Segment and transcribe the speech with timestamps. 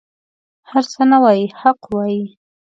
[0.69, 2.23] هر څه نه وايي حق وايي.